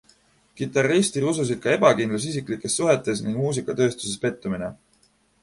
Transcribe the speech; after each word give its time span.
Kitarristi 0.59 1.21
rususid 1.25 1.61
ka 1.65 1.75
ebakindlus 1.79 2.25
isiklikes 2.31 2.79
suhetes 2.81 3.23
ning 3.27 3.37
muusikatööstuses 3.43 4.21
pettumine. 4.27 4.73